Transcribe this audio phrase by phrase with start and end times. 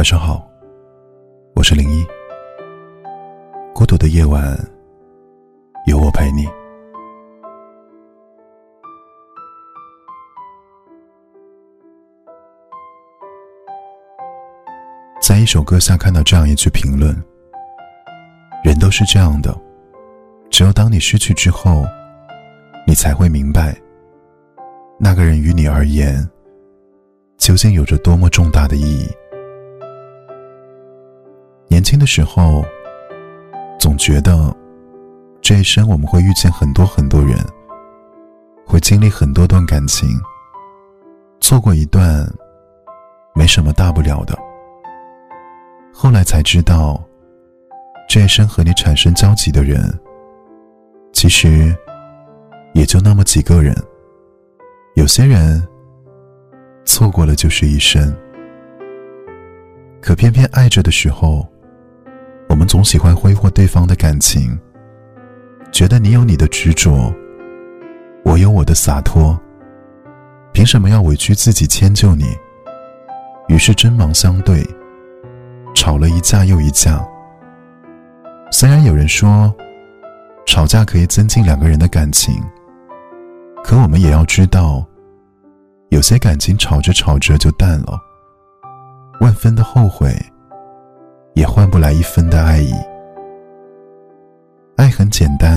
[0.00, 0.42] 晚上好，
[1.54, 2.06] 我是零一。
[3.74, 4.58] 孤独的夜晚，
[5.84, 6.48] 有我陪你。
[15.20, 17.14] 在一首歌下看到这样一句评论
[18.64, 19.54] ：“人都是这样的，
[20.48, 21.84] 只有当你失去之后，
[22.86, 23.76] 你才会明白，
[24.98, 26.26] 那个人于你而言，
[27.36, 29.06] 究竟有着多么重大的意义。”
[31.80, 32.62] 年轻的时候，
[33.78, 34.54] 总觉得
[35.40, 37.38] 这一生我们会遇见很多很多人，
[38.66, 40.06] 会经历很多段感情，
[41.40, 42.30] 错过一段
[43.34, 44.38] 没什么大不了的。
[45.90, 47.02] 后来才知道，
[48.06, 49.82] 这一生和你产生交集的人，
[51.14, 51.74] 其实
[52.74, 53.74] 也就那么几个人。
[54.96, 55.66] 有些人
[56.84, 58.14] 错过了就是一生，
[60.02, 61.48] 可偏偏爱着的时候，
[62.50, 64.58] 我们总喜欢挥霍对方的感情，
[65.70, 67.14] 觉得你有你的执着，
[68.24, 69.38] 我有我的洒脱，
[70.52, 72.36] 凭什么要委屈自己迁就你？
[73.46, 74.66] 于是针芒相对。
[75.76, 77.00] 吵了一架又一架。
[78.50, 79.54] 虽然有人说，
[80.44, 82.34] 吵架可以增进两个人的感情，
[83.62, 84.84] 可我们也要知道，
[85.90, 87.96] 有些感情吵着吵着就淡了。
[89.20, 90.12] 万分的后悔，
[91.40, 92.70] 也换不来一分的爱意。
[94.76, 95.56] 爱很简单，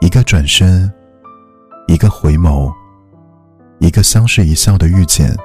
[0.00, 0.90] 一个转身，
[1.86, 2.72] 一个回眸，
[3.78, 5.36] 一个相视一笑的遇见。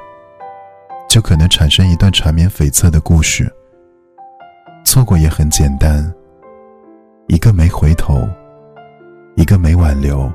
[1.10, 3.52] 就可能产生一段缠绵悱恻的故事。
[4.86, 6.12] 错过也很简单，
[7.28, 8.26] 一个没回头，
[9.36, 10.32] 一个没挽留，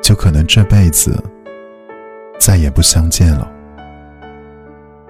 [0.00, 1.20] 就可能这辈子
[2.38, 3.50] 再也不相见了。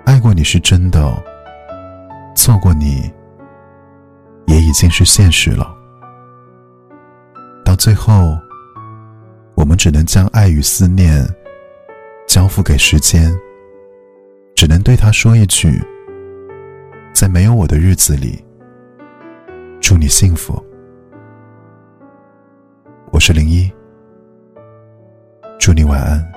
[0.07, 1.15] 爱过你是真的，
[2.35, 3.13] 错过你
[4.47, 5.75] 也已经是现实了。
[7.65, 8.37] 到最后，
[9.55, 11.27] 我们只能将爱与思念
[12.27, 13.33] 交付给时间。
[14.55, 15.83] 只能对他说一句
[17.13, 18.45] ：“在没有我的日子里，
[19.81, 20.63] 祝你幸福。”
[23.11, 23.69] 我是零一，
[25.59, 26.32] 祝你晚安。